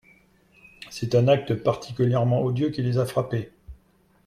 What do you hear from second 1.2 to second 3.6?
acte particulièrement odieux qui les a frappés.